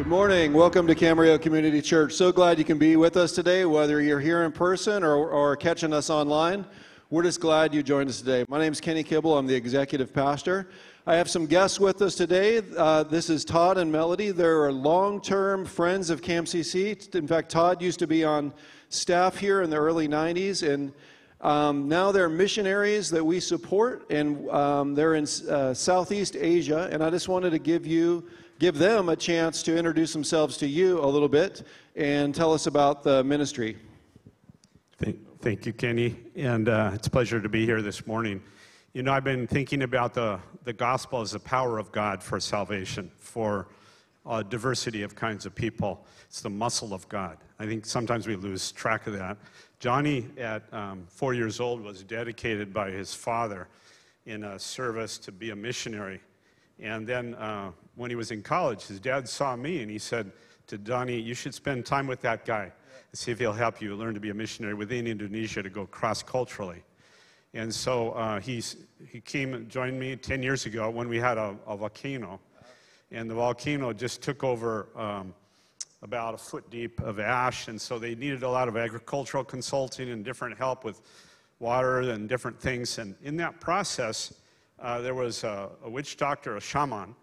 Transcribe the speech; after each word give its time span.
Good 0.00 0.06
morning. 0.06 0.54
Welcome 0.54 0.86
to 0.86 0.94
Camarillo 0.94 1.38
Community 1.38 1.82
Church. 1.82 2.14
So 2.14 2.32
glad 2.32 2.58
you 2.58 2.64
can 2.64 2.78
be 2.78 2.96
with 2.96 3.18
us 3.18 3.32
today, 3.32 3.66
whether 3.66 4.00
you're 4.00 4.18
here 4.18 4.44
in 4.44 4.50
person 4.50 5.04
or, 5.04 5.28
or 5.28 5.56
catching 5.56 5.92
us 5.92 6.08
online. 6.08 6.64
We're 7.10 7.24
just 7.24 7.38
glad 7.38 7.74
you 7.74 7.82
joined 7.82 8.08
us 8.08 8.18
today. 8.18 8.46
My 8.48 8.58
name 8.58 8.72
is 8.72 8.80
Kenny 8.80 9.02
Kibble. 9.02 9.36
I'm 9.36 9.46
the 9.46 9.54
executive 9.54 10.14
pastor. 10.14 10.70
I 11.06 11.16
have 11.16 11.28
some 11.28 11.44
guests 11.44 11.78
with 11.78 12.00
us 12.00 12.14
today. 12.14 12.62
Uh, 12.78 13.02
this 13.02 13.28
is 13.28 13.44
Todd 13.44 13.76
and 13.76 13.92
Melody. 13.92 14.30
They're 14.30 14.72
long 14.72 15.20
term 15.20 15.66
friends 15.66 16.08
of 16.08 16.22
CAMCC. 16.22 17.14
In 17.14 17.28
fact, 17.28 17.50
Todd 17.50 17.82
used 17.82 17.98
to 17.98 18.06
be 18.06 18.24
on 18.24 18.54
staff 18.88 19.36
here 19.36 19.60
in 19.60 19.68
the 19.68 19.76
early 19.76 20.08
90s, 20.08 20.66
and 20.66 20.94
um, 21.42 21.88
now 21.88 22.10
they're 22.10 22.30
missionaries 22.30 23.10
that 23.10 23.22
we 23.22 23.38
support, 23.38 24.10
and 24.10 24.48
um, 24.48 24.94
they're 24.94 25.16
in 25.16 25.26
uh, 25.50 25.74
Southeast 25.74 26.36
Asia. 26.36 26.88
And 26.90 27.04
I 27.04 27.10
just 27.10 27.28
wanted 27.28 27.50
to 27.50 27.58
give 27.58 27.86
you, 27.86 28.24
give 28.60 28.76
them 28.76 29.08
a 29.08 29.16
chance 29.16 29.62
to 29.62 29.74
introduce 29.74 30.12
themselves 30.12 30.58
to 30.58 30.66
you 30.66 31.02
a 31.02 31.06
little 31.06 31.30
bit 31.30 31.62
and 31.96 32.34
tell 32.34 32.52
us 32.52 32.66
about 32.66 33.02
the 33.02 33.24
ministry. 33.24 33.74
Thank, 34.98 35.16
thank 35.40 35.64
you, 35.64 35.72
Kenny, 35.72 36.18
and 36.36 36.68
uh, 36.68 36.90
it's 36.92 37.06
a 37.06 37.10
pleasure 37.10 37.40
to 37.40 37.48
be 37.48 37.64
here 37.64 37.80
this 37.80 38.06
morning. 38.06 38.42
You 38.92 39.02
know, 39.02 39.14
I've 39.14 39.24
been 39.24 39.46
thinking 39.46 39.82
about 39.82 40.12
the, 40.12 40.38
the 40.64 40.74
gospel 40.74 41.22
as 41.22 41.30
the 41.30 41.40
power 41.40 41.78
of 41.78 41.90
God 41.90 42.22
for 42.22 42.38
salvation, 42.38 43.10
for 43.16 43.68
a 44.26 44.44
diversity 44.44 45.04
of 45.04 45.14
kinds 45.14 45.46
of 45.46 45.54
people. 45.54 46.04
It's 46.26 46.42
the 46.42 46.50
muscle 46.50 46.92
of 46.92 47.08
God. 47.08 47.38
I 47.58 47.64
think 47.64 47.86
sometimes 47.86 48.26
we 48.26 48.36
lose 48.36 48.72
track 48.72 49.06
of 49.06 49.14
that. 49.14 49.38
Johnny, 49.78 50.26
at 50.36 50.64
um, 50.74 51.06
four 51.08 51.32
years 51.32 51.60
old, 51.60 51.80
was 51.80 52.02
dedicated 52.02 52.74
by 52.74 52.90
his 52.90 53.14
father 53.14 53.68
in 54.26 54.44
a 54.44 54.58
service 54.58 55.16
to 55.16 55.32
be 55.32 55.48
a 55.48 55.56
missionary. 55.56 56.20
And 56.80 57.06
then 57.06 57.34
uh, 57.34 57.72
when 57.94 58.10
he 58.10 58.16
was 58.16 58.30
in 58.30 58.42
college, 58.42 58.86
his 58.86 59.00
dad 59.00 59.28
saw 59.28 59.54
me 59.56 59.82
and 59.82 59.90
he 59.90 59.98
said 59.98 60.32
to 60.68 60.78
Johnny, 60.78 61.20
You 61.20 61.34
should 61.34 61.54
spend 61.54 61.84
time 61.84 62.06
with 62.06 62.20
that 62.22 62.44
guy 62.44 62.64
and 62.64 63.18
see 63.18 63.30
if 63.30 63.38
he'll 63.38 63.52
help 63.52 63.82
you 63.82 63.94
learn 63.94 64.14
to 64.14 64.20
be 64.20 64.30
a 64.30 64.34
missionary 64.34 64.74
within 64.74 65.06
Indonesia 65.06 65.62
to 65.62 65.70
go 65.70 65.86
cross 65.86 66.22
culturally. 66.22 66.82
And 67.52 67.74
so 67.74 68.12
uh, 68.12 68.40
he 68.40 68.62
came 69.24 69.54
and 69.54 69.68
joined 69.68 69.98
me 69.98 70.14
10 70.16 70.42
years 70.42 70.66
ago 70.66 70.88
when 70.88 71.08
we 71.08 71.18
had 71.18 71.36
a, 71.36 71.56
a 71.66 71.76
volcano. 71.76 72.40
And 73.10 73.28
the 73.28 73.34
volcano 73.34 73.92
just 73.92 74.22
took 74.22 74.44
over 74.44 74.88
um, 74.94 75.34
about 76.02 76.34
a 76.34 76.38
foot 76.38 76.70
deep 76.70 77.00
of 77.00 77.18
ash. 77.18 77.66
And 77.66 77.80
so 77.80 77.98
they 77.98 78.14
needed 78.14 78.44
a 78.44 78.48
lot 78.48 78.68
of 78.68 78.76
agricultural 78.76 79.42
consulting 79.42 80.10
and 80.10 80.24
different 80.24 80.56
help 80.56 80.84
with 80.84 81.02
water 81.58 82.00
and 82.00 82.28
different 82.28 82.60
things. 82.60 82.98
And 82.98 83.16
in 83.22 83.36
that 83.38 83.60
process, 83.60 84.32
uh, 84.80 85.00
there 85.00 85.14
was 85.14 85.44
a, 85.44 85.70
a, 85.84 85.90
witch 85.90 86.16
doctor, 86.16 86.56
a 86.56 86.60
shaman, 86.60 87.14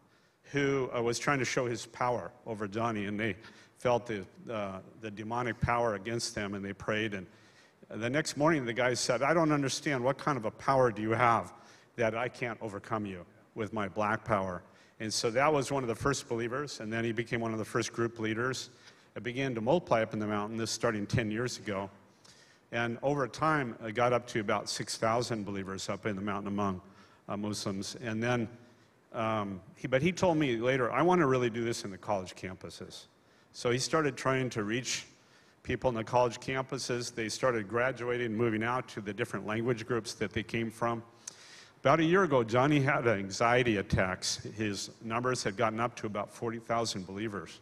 who 0.52 0.90
uh, 0.96 1.02
was 1.02 1.20
trying 1.20 1.40
to 1.40 1.46
show 1.46 1.66
his 1.66 1.86
power 1.88 2.32
over 2.46 2.68
Johnny. 2.68 3.06
And 3.06 3.20
they 3.20 3.36
felt 3.78 4.06
the, 4.06 4.26
uh, 4.52 4.80
the 5.02 5.12
demonic 5.12 5.60
power 5.60 5.96
against 5.96 6.36
them 6.36 6.54
and 6.54 6.64
they 6.64 6.74
prayed. 6.74 7.14
And 7.14 7.28
the 7.90 8.10
next 8.10 8.38
morning, 8.38 8.66
the 8.66 8.74
guy 8.74 8.94
said, 8.94 9.22
I 9.22 9.34
don't 9.34 9.52
understand. 9.52 10.04
What 10.04 10.18
kind 10.18 10.38
of 10.38 10.46
a 10.46 10.52
power 10.52 10.92
do 10.92 11.02
you 11.02 11.12
have 11.12 11.54
that 11.96 12.16
I 12.16 12.28
can't 12.28 12.58
overcome 12.62 13.06
you 13.06 13.26
with 13.56 13.74
my 13.74 13.88
black 13.88 14.24
power? 14.24 14.62
And 15.00 15.14
so 15.14 15.30
that 15.32 15.52
was 15.52 15.72
one 15.72 15.84
of 15.84 15.88
the 15.88 15.96
first 15.96 16.28
believers, 16.28 16.80
and 16.80 16.92
then 16.92 17.04
he 17.04 17.12
became 17.12 17.40
one 17.40 17.54
of 17.54 17.60
the 17.60 17.66
first 17.66 17.94
group 17.94 18.20
leaders. 18.20 18.72
It 19.16 19.22
began 19.22 19.54
to 19.54 19.62
multiply 19.62 20.02
up 20.02 20.14
in 20.14 20.20
the 20.20 20.26
mountain, 20.26 20.58
this 20.58 20.72
starting 20.72 21.06
10 21.06 21.30
years 21.30 21.60
ago. 21.60 21.90
And 22.72 22.98
over 23.04 23.28
time, 23.28 23.76
it 23.86 23.94
got 23.94 24.12
up 24.12 24.26
to 24.28 24.40
about 24.40 24.70
6,000 24.70 25.46
believers 25.46 25.88
up 25.88 26.06
in 26.08 26.16
the 26.16 26.22
mountain 26.22 26.48
among 26.48 26.82
uh, 27.28 27.38
Muslims. 27.38 27.96
And 28.02 28.22
then, 28.22 28.48
um, 29.14 29.62
he, 29.76 29.88
but 29.88 30.02
he 30.02 30.12
told 30.12 30.38
me 30.38 30.58
later, 30.58 30.92
I 30.92 31.02
want 31.02 31.22
to 31.22 31.28
really 31.28 31.50
do 31.50 31.64
this 31.64 31.84
in 31.84 31.92
the 31.92 31.98
college 31.98 32.36
campuses. 32.36 33.06
So 33.54 33.72
he 33.72 33.80
started 33.80 34.16
trying 34.16 34.50
to 34.52 34.64
reach 34.64 35.06
people 35.64 35.90
in 35.90 35.96
the 35.96 36.04
college 36.04 36.40
campuses. 36.40 37.14
They 37.14 37.30
started 37.30 37.68
graduating 37.68 38.28
and 38.28 38.38
moving 38.38 38.64
out 38.64 38.88
to 38.90 39.02
the 39.02 39.14
different 39.14 39.46
language 39.46 39.86
groups 39.86 40.14
that 40.14 40.32
they 40.32 40.44
came 40.44 40.72
from. 40.72 41.04
About 41.82 42.00
a 42.00 42.04
year 42.04 42.24
ago, 42.24 42.44
Johnny 42.44 42.80
had 42.80 43.08
anxiety 43.08 43.78
attacks. 43.78 44.38
His 44.58 44.90
numbers 45.04 45.44
had 45.44 45.56
gotten 45.56 45.80
up 45.80 45.96
to 45.98 46.08
about 46.08 46.32
40,000 46.32 47.06
believers 47.06 47.60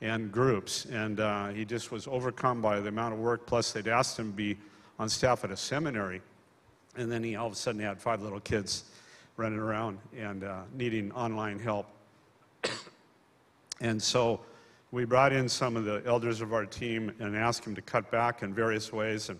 and 0.00 0.30
groups, 0.30 0.84
and 0.86 1.20
uh, 1.20 1.48
he 1.48 1.64
just 1.64 1.90
was 1.90 2.06
overcome 2.06 2.60
by 2.60 2.80
the 2.80 2.88
amount 2.88 3.14
of 3.14 3.20
work. 3.20 3.46
Plus, 3.46 3.72
they'd 3.72 3.88
asked 3.88 4.18
him 4.18 4.30
to 4.30 4.36
be 4.36 4.58
on 4.98 5.08
staff 5.08 5.44
at 5.44 5.50
a 5.50 5.56
seminary, 5.56 6.20
and 6.96 7.10
then 7.10 7.22
he 7.22 7.36
all 7.36 7.46
of 7.46 7.52
a 7.52 7.56
sudden 7.56 7.80
had 7.80 8.00
five 8.00 8.22
little 8.22 8.40
kids 8.40 8.84
running 9.36 9.58
around 9.58 9.98
and 10.16 10.44
uh, 10.44 10.62
needing 10.74 11.12
online 11.12 11.58
help. 11.58 11.86
and 13.80 14.02
so 14.02 14.40
we 14.92 15.04
brought 15.04 15.32
in 15.32 15.48
some 15.48 15.76
of 15.76 15.84
the 15.84 16.02
elders 16.06 16.40
of 16.40 16.52
our 16.54 16.64
team 16.64 17.12
and 17.18 17.36
asked 17.36 17.64
him 17.64 17.74
to 17.74 17.82
cut 17.82 18.10
back 18.10 18.42
in 18.42 18.54
various 18.54 18.92
ways. 18.92 19.28
And 19.28 19.38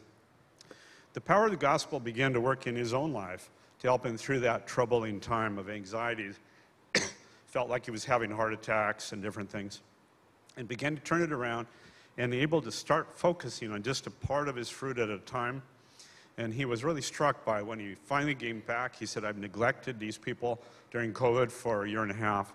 the 1.15 1.21
power 1.21 1.47
of 1.47 1.51
the 1.51 1.57
gospel 1.57 1.99
began 1.99 2.33
to 2.35 2.41
work 2.41 2.67
in 2.67 2.77
his 2.77 2.93
own 2.93 3.13
life 3.13 3.51
to 3.79 3.87
help 3.87 4.05
him 4.05 4.17
through 4.17 4.41
that 4.41 4.67
troubling 4.67 5.21
time 5.21 5.59
of 5.59 5.71
anxiety. 5.71 6.31
Felt 7.47 7.71
like 7.71 7.85
he 7.85 7.91
was 7.91 8.05
having 8.05 8.31
heart 8.31 8.53
attacks 8.53 9.13
and 9.13 9.23
different 9.23 9.51
things. 9.51 9.81
And 10.57 10.67
began 10.67 10.95
to 10.97 11.03
turn 11.03 11.23
it 11.23 11.33
around 11.33 11.67
and 12.19 12.35
able 12.35 12.61
to 12.63 12.73
start 12.73 13.09
focusing 13.15 13.73
on 13.73 13.83
just 13.83 14.07
a 14.07 14.11
part 14.11 14.49
of 14.49 14.57
his 14.57 14.69
fruit 14.69 14.99
at 14.99 15.11
a 15.11 15.19
time. 15.19 15.63
And 16.39 16.53
he 16.53 16.65
was 16.67 16.85
really 16.85 17.01
struck 17.01 17.45
by 17.45 17.63
when 17.63 17.79
he 17.79 17.95
finally 18.05 18.35
came 18.35 18.61
back. 18.61 18.95
He 18.95 19.07
said, 19.07 19.25
I've 19.25 19.39
neglected 19.39 19.99
these 19.99 20.19
people 20.19 20.61
during 20.91 21.13
COVID 21.13 21.51
for 21.51 21.85
a 21.85 21.89
year 21.89 22.03
and 22.03 22.11
a 22.11 22.15
half, 22.15 22.53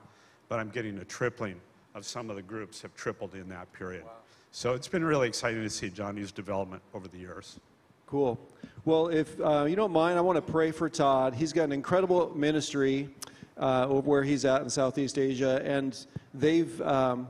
but 0.49 0.59
I'm 0.59 0.69
getting 0.69 0.99
a 0.99 1.05
tripling 1.05 1.59
of 1.95 2.05
some 2.05 2.29
of 2.29 2.35
the 2.35 2.41
groups 2.41 2.81
have 2.81 2.95
tripled 2.95 3.33
in 3.33 3.49
that 3.49 3.71
period. 3.73 4.03
Wow. 4.03 4.11
So 4.51 4.73
it's 4.73 4.87
been 4.87 5.03
really 5.03 5.27
exciting 5.27 5.63
to 5.63 5.69
see 5.69 5.89
Johnny's 5.89 6.31
development 6.31 6.81
over 6.93 7.07
the 7.07 7.17
years. 7.17 7.59
Cool. 8.05 8.39
Well, 8.85 9.07
if 9.07 9.39
uh, 9.39 9.65
you 9.67 9.75
don't 9.75 9.91
mind, 9.93 10.17
I 10.17 10.21
want 10.21 10.35
to 10.35 10.51
pray 10.51 10.71
for 10.71 10.89
Todd. 10.89 11.33
He's 11.33 11.53
got 11.53 11.63
an 11.63 11.71
incredible 11.71 12.35
ministry 12.35 13.09
uh, 13.57 13.87
where 13.87 14.23
he's 14.23 14.43
at 14.43 14.61
in 14.61 14.69
Southeast 14.69 15.17
Asia, 15.17 15.61
and 15.63 16.05
they've. 16.33 16.81
Um, 16.81 17.27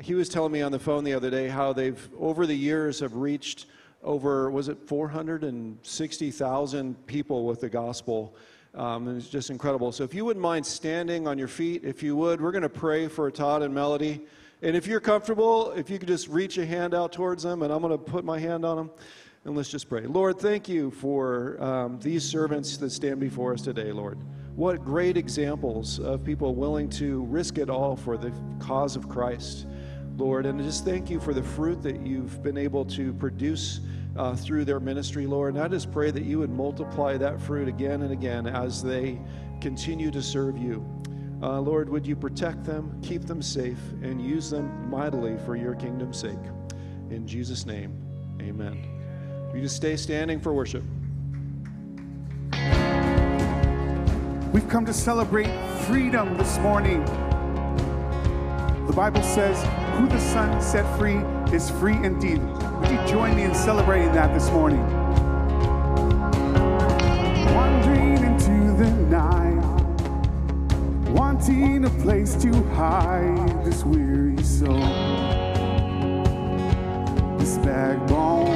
he 0.00 0.14
was 0.14 0.30
telling 0.30 0.52
me 0.52 0.62
on 0.62 0.72
the 0.72 0.78
phone 0.78 1.04
the 1.04 1.12
other 1.12 1.28
day 1.28 1.48
how 1.48 1.74
they've 1.74 2.08
over 2.18 2.46
the 2.46 2.54
years 2.54 3.00
have 3.00 3.14
reached 3.14 3.66
over 4.02 4.50
was 4.50 4.68
it 4.68 4.78
460,000 4.86 7.06
people 7.06 7.46
with 7.46 7.60
the 7.60 7.68
gospel 7.68 8.34
um, 8.74 9.16
it's 9.16 9.28
just 9.28 9.50
incredible. 9.50 9.90
So 9.92 10.04
if 10.04 10.14
you 10.14 10.24
wouldn't 10.24 10.42
mind 10.42 10.64
standing 10.64 11.26
on 11.26 11.38
your 11.38 11.48
feet, 11.48 11.84
if 11.84 12.02
you 12.02 12.16
would, 12.16 12.40
we're 12.40 12.52
going 12.52 12.62
to 12.62 12.68
pray 12.68 13.08
for 13.08 13.30
Todd 13.30 13.62
and 13.62 13.74
Melody. 13.74 14.20
And 14.62 14.76
if 14.76 14.86
you're 14.86 15.00
comfortable, 15.00 15.72
if 15.72 15.90
you 15.90 15.98
could 15.98 16.08
just 16.08 16.28
reach 16.28 16.58
a 16.58 16.66
hand 16.66 16.94
out 16.94 17.12
towards 17.12 17.42
them, 17.42 17.62
and 17.62 17.72
I'm 17.72 17.80
going 17.80 17.92
to 17.92 17.98
put 17.98 18.24
my 18.24 18.38
hand 18.38 18.64
on 18.64 18.76
them. 18.76 18.90
And 19.44 19.56
let's 19.56 19.70
just 19.70 19.88
pray. 19.88 20.02
Lord, 20.02 20.38
thank 20.38 20.68
you 20.68 20.90
for 20.90 21.60
um, 21.62 21.98
these 21.98 22.22
servants 22.22 22.76
that 22.76 22.90
stand 22.90 23.20
before 23.20 23.54
us 23.54 23.62
today, 23.62 23.90
Lord. 23.90 24.18
What 24.54 24.84
great 24.84 25.16
examples 25.16 25.98
of 25.98 26.22
people 26.22 26.54
willing 26.54 26.90
to 26.90 27.22
risk 27.22 27.56
it 27.56 27.70
all 27.70 27.96
for 27.96 28.18
the 28.18 28.32
cause 28.58 28.96
of 28.96 29.08
Christ, 29.08 29.66
Lord. 30.18 30.44
And 30.44 30.60
just 30.60 30.84
thank 30.84 31.08
you 31.08 31.18
for 31.18 31.32
the 31.32 31.42
fruit 31.42 31.82
that 31.82 32.06
you've 32.06 32.42
been 32.42 32.58
able 32.58 32.84
to 32.86 33.14
produce 33.14 33.80
uh, 34.16 34.34
through 34.34 34.64
their 34.64 34.80
ministry, 34.80 35.26
Lord. 35.26 35.54
And 35.54 35.62
I 35.62 35.68
just 35.68 35.90
pray 35.92 36.10
that 36.10 36.24
you 36.24 36.38
would 36.38 36.50
multiply 36.50 37.16
that 37.16 37.40
fruit 37.40 37.68
again 37.68 38.02
and 38.02 38.12
again 38.12 38.46
as 38.46 38.82
they 38.82 39.20
continue 39.60 40.10
to 40.10 40.22
serve 40.22 40.58
you. 40.58 40.84
Uh, 41.42 41.60
Lord, 41.60 41.88
would 41.88 42.06
you 42.06 42.16
protect 42.16 42.64
them, 42.64 43.00
keep 43.02 43.24
them 43.24 43.40
safe, 43.40 43.78
and 44.02 44.20
use 44.20 44.50
them 44.50 44.90
mightily 44.90 45.38
for 45.46 45.56
your 45.56 45.74
kingdom's 45.74 46.18
sake. 46.18 46.38
In 47.10 47.26
Jesus' 47.26 47.64
name, 47.64 47.96
amen. 48.40 48.84
You 49.54 49.62
just 49.62 49.76
stay 49.76 49.96
standing 49.96 50.38
for 50.38 50.52
worship. 50.52 50.84
We've 54.52 54.68
come 54.68 54.84
to 54.84 54.92
celebrate 54.92 55.50
freedom 55.86 56.36
this 56.36 56.58
morning. 56.58 57.04
The 58.86 58.92
Bible 58.94 59.22
says, 59.22 59.62
Who 59.98 60.08
the 60.08 60.18
Son 60.18 60.60
set 60.60 60.98
free 60.98 61.20
is 61.52 61.70
free 61.70 61.96
indeed. 62.04 62.40
Would 62.80 62.90
you 62.90 63.06
join 63.06 63.34
me 63.34 63.42
in 63.42 63.54
celebrating 63.54 64.12
that 64.12 64.32
this 64.32 64.50
morning? 64.50 64.82
Wandering 67.54 68.22
into 68.24 68.72
the 68.76 68.90
night, 69.08 69.60
wanting 71.10 71.84
a 71.84 71.90
place 72.02 72.34
to 72.36 72.52
hide 72.74 73.64
this 73.64 73.84
weary 73.84 74.42
soul, 74.42 74.78
this 77.38 77.58
backbone. 77.58 78.49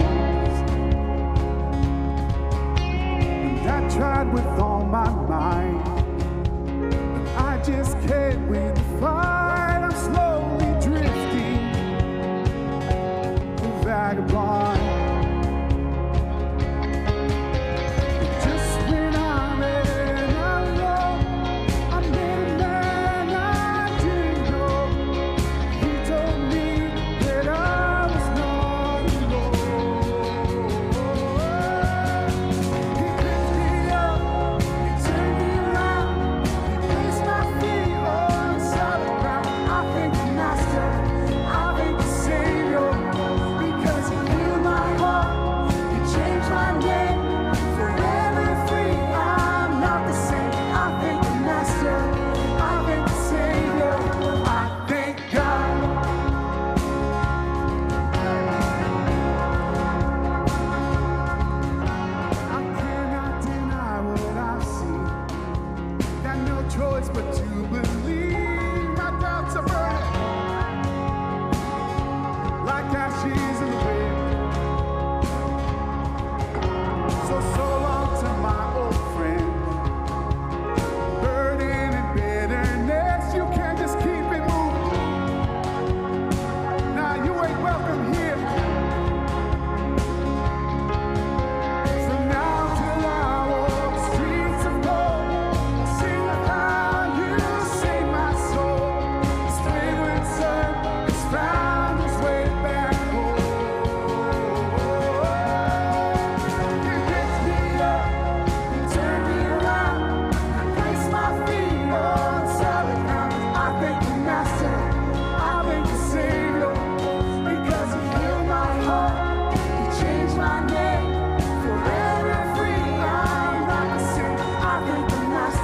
But 14.16 14.28
to 14.28 14.73
believe. 67.14 67.53